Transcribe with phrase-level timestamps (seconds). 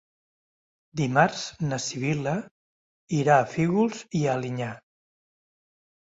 [1.01, 2.33] Dimarts na Sibil·la
[3.19, 4.73] irà a Fígols i Alinyà.